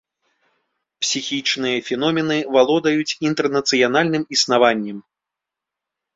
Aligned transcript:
Псіхічныя 1.03 1.77
феномены 1.89 2.37
валодаюць 2.57 3.17
інтэрнацыянальным 3.31 4.23
існаваннем. 4.39 4.97